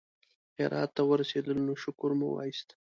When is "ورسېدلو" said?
1.09-1.61